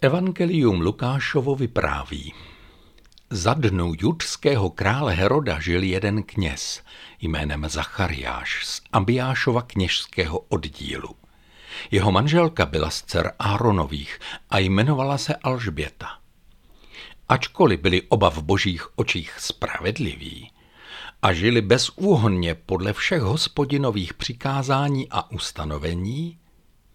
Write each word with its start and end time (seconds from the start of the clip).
Evangelium 0.00 0.80
Lukášovo 0.80 1.56
vypráví. 1.56 2.34
Za 3.30 3.54
dnu 3.54 3.92
judského 3.98 4.70
krále 4.70 5.14
Heroda 5.14 5.60
žil 5.60 5.82
jeden 5.82 6.22
kněz 6.22 6.82
jménem 7.20 7.68
Zachariáš 7.68 8.66
z 8.66 8.82
Abiášova 8.92 9.62
kněžského 9.62 10.38
oddílu. 10.38 11.25
Jeho 11.90 12.12
manželka 12.12 12.66
byla 12.66 12.90
z 12.90 13.02
dcer 13.02 13.32
Áronových 13.38 14.18
a 14.50 14.58
jmenovala 14.58 15.18
se 15.18 15.34
Alžběta. 15.34 16.18
Ačkoliv 17.28 17.80
byli 17.80 18.02
oba 18.02 18.30
v 18.30 18.42
božích 18.42 18.98
očích 18.98 19.34
spravedliví 19.38 20.50
a 21.22 21.32
žili 21.32 21.60
bezúhonně 21.60 22.54
podle 22.54 22.92
všech 22.92 23.22
hospodinových 23.22 24.14
přikázání 24.14 25.08
a 25.10 25.30
ustanovení, 25.30 26.38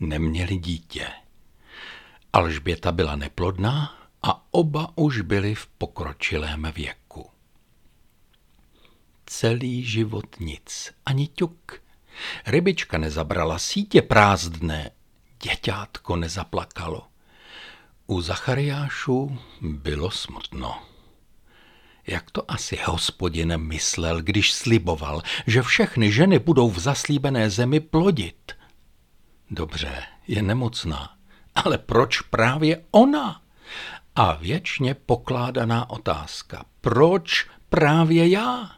neměli 0.00 0.56
dítě. 0.56 1.06
Alžběta 2.32 2.92
byla 2.92 3.16
neplodná 3.16 3.98
a 4.22 4.44
oba 4.50 4.92
už 4.94 5.20
byli 5.20 5.54
v 5.54 5.66
pokročilém 5.66 6.72
věku. 6.74 7.30
Celý 9.26 9.84
život 9.84 10.40
nic, 10.40 10.92
ani 11.06 11.26
ťuk. 11.26 11.85
Rybička 12.46 12.98
nezabrala 12.98 13.58
sítě 13.58 14.02
prázdné, 14.02 14.90
děťátko 15.42 16.16
nezaplakalo. 16.16 17.06
U 18.06 18.20
Zachariášu 18.20 19.38
bylo 19.60 20.10
smutno. 20.10 20.82
Jak 22.06 22.30
to 22.30 22.50
asi 22.50 22.78
hospodin 22.84 23.58
myslel, 23.58 24.22
když 24.22 24.52
sliboval, 24.52 25.22
že 25.46 25.62
všechny 25.62 26.12
ženy 26.12 26.38
budou 26.38 26.70
v 26.70 26.78
zaslíbené 26.78 27.50
zemi 27.50 27.80
plodit? 27.80 28.52
Dobře, 29.50 30.02
je 30.28 30.42
nemocná, 30.42 31.16
ale 31.54 31.78
proč 31.78 32.20
právě 32.20 32.84
ona? 32.90 33.42
A 34.14 34.32
věčně 34.32 34.94
pokládaná 34.94 35.90
otázka. 35.90 36.64
Proč 36.80 37.46
právě 37.68 38.28
já? 38.28 38.70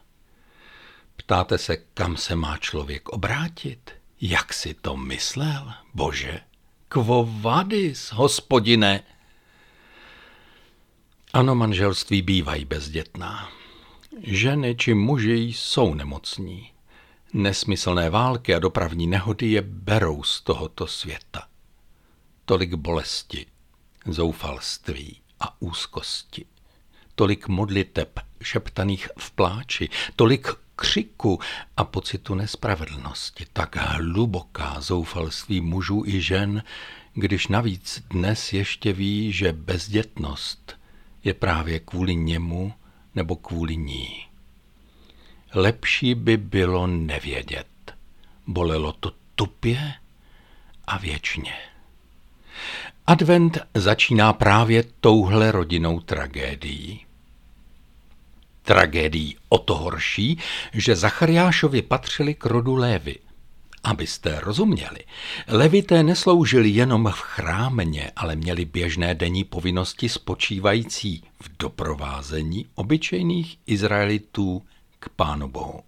Ptáte 1.19 1.59
se, 1.59 1.77
kam 1.77 2.17
se 2.17 2.37
má 2.37 2.57
člověk 2.57 3.09
obrátit? 3.09 3.91
Jak 4.21 4.53
si 4.53 4.75
to 4.75 4.97
myslel, 4.97 5.73
bože? 5.95 6.41
Quo 6.89 7.29
vadis, 7.41 8.13
hospodine? 8.13 9.03
Ano, 11.33 11.55
manželství 11.55 12.23
bývají 12.23 12.65
bezdětná. 12.65 13.49
Ženy 14.23 14.77
či 14.77 14.95
muži 14.95 15.35
jsou 15.35 15.95
nemocní. 15.95 16.73
Nesmyslné 17.33 18.11
války 18.11 18.55
a 18.55 18.59
dopravní 18.59 19.07
nehody 19.07 19.47
je 19.47 19.63
berou 19.63 20.23
z 20.23 20.41
tohoto 20.41 20.87
světa 20.87 21.49
tolik 22.49 22.75
bolesti, 22.75 23.47
zoufalství 24.07 25.21
a 25.41 25.63
úzkosti, 25.63 26.45
tolik 27.15 27.49
modliteb 27.49 28.19
šeptaných 28.43 29.09
v 29.19 29.31
pláči, 29.31 29.89
tolik 30.17 30.49
křiku 30.79 31.39
a 31.77 31.85
pocitu 31.85 32.35
nespravedlnosti, 32.35 33.47
tak 33.53 33.77
hluboká 33.77 34.81
zoufalství 34.81 35.61
mužů 35.61 36.03
i 36.07 36.21
žen, 36.21 36.63
když 37.15 37.49
navíc 37.49 38.03
dnes 38.11 38.53
ještě 38.53 38.93
ví, 38.93 39.33
že 39.33 39.53
bezdětnost 39.53 40.79
je 41.25 41.35
právě 41.35 41.81
kvůli 41.81 42.15
němu 42.17 42.73
nebo 43.15 43.37
kvůli 43.37 43.77
ní. 43.77 44.27
Lepší 45.55 46.15
by 46.15 46.37
bylo 46.37 46.87
nevědět. 46.87 47.67
Bolelo 48.47 48.93
to 48.93 49.13
tupě 49.35 49.95
a 50.87 50.99
věčně. 50.99 51.55
Advent 53.07 53.59
začíná 53.75 54.33
právě 54.33 54.85
touhle 55.01 55.53
rodinou 55.53 56.01
tragédií. 56.01 57.08
Tragédií 58.69 59.37
o 59.49 59.59
to 59.59 59.75
horší, 59.75 60.39
že 60.73 60.97
Zachariášovi 60.97 61.83
patřili 61.83 62.35
k 62.35 62.47
rodu 62.47 62.75
Lévy. 62.75 63.17
Abyste 63.85 64.41
rozuměli, 64.41 64.99
levité 65.49 66.03
nesloužili 66.03 66.69
jenom 66.69 67.13
v 67.15 67.21
chrámně, 67.21 68.11
ale 68.17 68.37
měli 68.37 68.65
běžné 68.65 69.15
denní 69.15 69.45
povinnosti 69.45 70.09
spočívající 70.09 71.23
v 71.43 71.51
doprovázení 71.59 72.67
obyčejných 72.75 73.59
Izraelitů 73.67 74.63
k 74.99 75.09
Pánu 75.09 75.49
Bohu. 75.49 75.81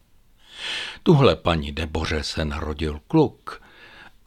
Tuhle 1.03 1.37
paní 1.37 1.73
Deboře 1.73 2.23
se 2.23 2.45
narodil 2.45 3.01
kluk– 3.09 3.63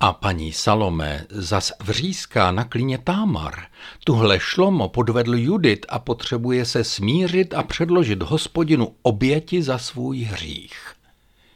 a 0.03 0.13
paní 0.13 0.53
Salome 0.53 1.25
zas 1.29 1.71
vříská 1.83 2.51
na 2.51 2.63
klíně 2.63 2.97
Támar. 2.97 3.65
Tuhle 4.03 4.39
šlomo 4.39 4.89
podvedl 4.89 5.35
Judit 5.35 5.85
a 5.89 5.99
potřebuje 5.99 6.65
se 6.65 6.83
smířit 6.83 7.53
a 7.53 7.63
předložit 7.63 8.23
hospodinu 8.23 8.95
oběti 9.01 9.63
za 9.63 9.77
svůj 9.77 10.21
hřích. 10.21 10.93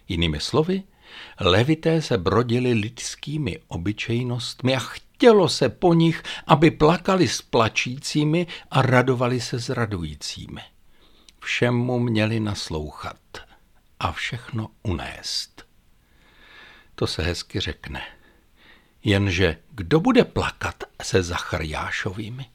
Jinými 0.08 0.40
slovy, 0.40 0.84
levité 1.40 2.02
se 2.02 2.18
brodili 2.18 2.74
lidskými 2.74 3.60
obyčejnostmi 3.68 4.76
a 4.76 4.80
chtělo 4.80 5.50
se 5.50 5.70
po 5.70 5.94
nich, 5.94 6.24
aby 6.46 6.72
plakali 6.72 7.28
s 7.28 7.42
plačícími 7.42 8.48
a 8.72 8.82
radovali 8.82 9.42
se 9.42 9.60
s 9.60 9.70
radujícími. 9.70 10.62
Všemu 11.40 12.00
měli 12.00 12.40
naslouchat 12.40 13.18
a 14.00 14.12
všechno 14.12 14.68
unést. 14.84 15.66
To 16.96 17.08
se 17.08 17.24
hezky 17.24 17.60
řekne. 17.60 18.02
Jenže 19.08 19.58
kdo 19.72 20.00
bude 20.00 20.24
plakat 20.24 20.84
se 21.04 21.24
Zachariášovými? 21.24 22.46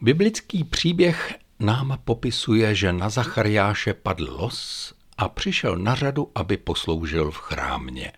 Biblický 0.00 0.64
příběh 0.64 1.34
nám 1.60 1.98
popisuje, 2.04 2.74
že 2.74 2.92
na 2.92 3.10
Zachariáše 3.10 3.94
padl 3.94 4.36
los 4.38 4.94
a 5.18 5.28
přišel 5.28 5.76
na 5.76 5.94
řadu, 5.94 6.30
aby 6.34 6.56
posloužil 6.56 7.30
v 7.30 7.36
chrámě. 7.36 8.12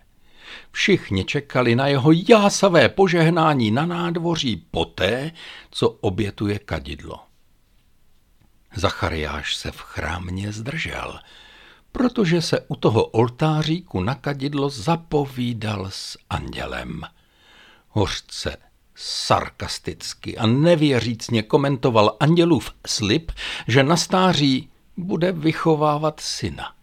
Všichni 0.71 1.25
čekali 1.25 1.75
na 1.75 1.87
jeho 1.87 2.11
jásavé 2.29 2.89
požehnání 2.89 3.71
na 3.71 3.85
nádvoří 3.85 4.55
poté, 4.71 5.31
co 5.71 5.89
obětuje 5.89 6.59
kadidlo. 6.59 7.19
Zachariáš 8.75 9.55
se 9.55 9.71
v 9.71 9.79
chrámě 9.79 10.51
zdržel– 10.51 11.19
protože 11.91 12.41
se 12.41 12.59
u 12.67 12.75
toho 12.75 13.05
oltáříku 13.05 14.03
na 14.03 14.15
kadidlo 14.15 14.69
zapovídal 14.69 15.85
s 15.89 16.17
andělem. 16.29 17.01
Hořce, 17.89 18.57
sarkasticky 18.95 20.37
a 20.37 20.47
nevěřícně 20.47 21.43
komentoval 21.43 22.17
andělův 22.19 22.71
slib, 22.87 23.31
že 23.67 23.83
na 23.83 23.97
stáří 23.97 24.69
bude 24.97 25.31
vychovávat 25.31 26.19
syna. 26.19 26.73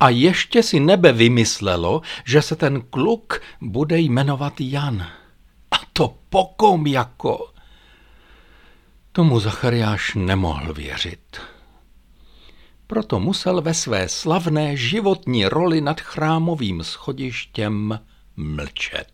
A 0.00 0.08
ještě 0.08 0.62
si 0.62 0.80
nebe 0.80 1.12
vymyslelo, 1.12 2.02
že 2.24 2.42
se 2.42 2.56
ten 2.56 2.82
kluk 2.82 3.40
bude 3.60 3.98
jmenovat 3.98 4.52
Jan. 4.60 5.06
A 5.70 5.76
to 5.92 6.14
pokom 6.28 6.86
jako. 6.86 7.52
Tomu 9.12 9.40
Zachariáš 9.40 10.14
nemohl 10.14 10.72
věřit 10.72 11.40
proto 12.90 13.20
musel 13.20 13.60
ve 13.60 13.74
své 13.74 14.08
slavné 14.08 14.76
životní 14.76 15.46
roli 15.46 15.80
nad 15.80 16.00
chrámovým 16.00 16.84
schodištěm 16.84 18.00
mlčet. 18.36 19.06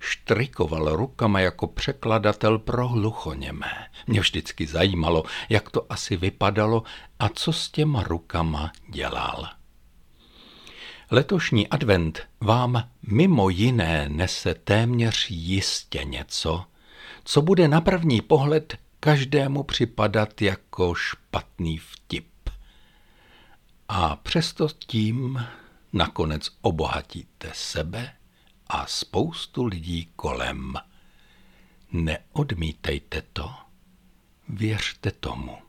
Štrikoval 0.00 0.96
rukama 0.96 1.40
jako 1.40 1.66
překladatel 1.66 2.58
pro 2.58 2.88
hluchoněmé. 2.88 3.86
Mě 4.06 4.20
vždycky 4.20 4.66
zajímalo, 4.66 5.24
jak 5.48 5.70
to 5.70 5.92
asi 5.92 6.16
vypadalo 6.16 6.82
a 7.18 7.28
co 7.28 7.52
s 7.52 7.68
těma 7.70 8.02
rukama 8.02 8.72
dělal. 8.90 9.48
Letošní 11.10 11.68
advent 11.68 12.20
vám 12.40 12.88
mimo 13.02 13.48
jiné 13.48 14.08
nese 14.08 14.54
téměř 14.54 15.30
jistě 15.30 16.04
něco, 16.04 16.64
co 17.24 17.42
bude 17.42 17.68
na 17.68 17.80
první 17.80 18.20
pohled 18.20 18.76
každému 19.00 19.62
připadat 19.62 20.42
jako 20.42 20.94
špatný 20.94 21.78
vtip 21.78 22.37
a 23.88 24.16
přesto 24.16 24.68
tím 24.68 25.46
nakonec 25.92 26.48
obohatíte 26.60 27.50
sebe 27.54 28.12
a 28.66 28.86
spoustu 28.86 29.64
lidí 29.64 30.08
kolem. 30.16 30.74
Neodmítejte 31.92 33.22
to, 33.32 33.54
věřte 34.48 35.10
tomu. 35.10 35.67